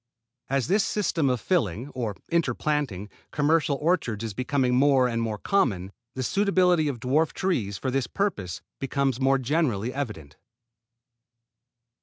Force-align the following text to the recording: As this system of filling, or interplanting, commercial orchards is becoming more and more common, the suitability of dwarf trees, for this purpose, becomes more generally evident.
As 0.49 0.65
this 0.65 0.83
system 0.83 1.29
of 1.29 1.39
filling, 1.39 1.89
or 1.89 2.15
interplanting, 2.31 3.07
commercial 3.29 3.77
orchards 3.79 4.23
is 4.23 4.33
becoming 4.33 4.73
more 4.73 5.07
and 5.07 5.21
more 5.21 5.37
common, 5.37 5.91
the 6.15 6.23
suitability 6.23 6.87
of 6.87 6.99
dwarf 6.99 7.33
trees, 7.33 7.77
for 7.77 7.91
this 7.91 8.07
purpose, 8.07 8.61
becomes 8.79 9.19
more 9.21 9.37
generally 9.37 9.93
evident. 9.93 10.37